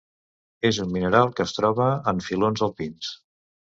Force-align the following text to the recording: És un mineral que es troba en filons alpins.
És 0.69 0.79
un 0.85 0.89
mineral 0.95 1.31
que 1.37 1.47
es 1.47 1.55
troba 1.59 1.93
en 2.15 2.27
filons 2.31 2.69
alpins. 2.71 3.17